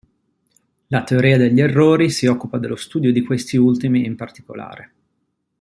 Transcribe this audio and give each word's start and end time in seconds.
La 0.87 1.03
teoria 1.03 1.37
degli 1.37 1.61
errori 1.61 2.09
si 2.09 2.25
occupa 2.25 2.57
dello 2.57 2.75
studio 2.75 3.11
di 3.11 3.21
questi 3.21 3.55
ultimi 3.57 4.03
in 4.03 4.15
particolare. 4.15 4.93